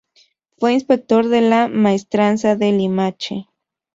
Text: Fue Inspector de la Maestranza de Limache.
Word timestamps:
Fue 0.57 0.73
Inspector 0.73 1.29
de 1.29 1.41
la 1.41 1.67
Maestranza 1.67 2.55
de 2.55 2.71
Limache. 2.71 3.45